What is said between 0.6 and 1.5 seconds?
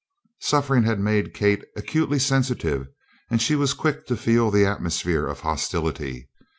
had made